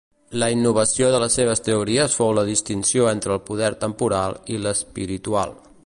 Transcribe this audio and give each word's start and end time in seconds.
La 0.43 0.47
innovació 0.53 1.09
de 1.15 1.19
les 1.23 1.35
seves 1.39 1.61
teories 1.67 2.17
fou 2.21 2.33
la 2.37 2.45
distinció 2.47 3.07
entre 3.13 3.35
el 3.37 3.45
poder 3.51 3.71
temporal 3.87 4.41
i 4.57 4.61
l'espiritual. 4.65 5.59